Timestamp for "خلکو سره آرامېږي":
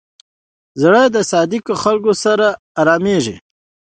1.83-3.35